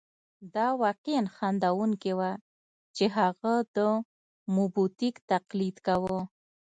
دا 0.55 0.67
واقعاً 0.83 1.21
خندوونکې 1.35 2.11
وه 2.19 2.31
چې 2.95 3.05
هغه 3.17 3.53
د 3.75 3.77
موبوتیک 4.55 5.15
تقلید 5.31 5.75
کاوه. 5.85 6.19